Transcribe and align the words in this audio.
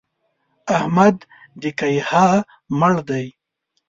احمد 0.75 1.15
د 1.61 1.63
کيها 1.79 2.27
مړ 2.79 2.93
دی! 3.09 3.25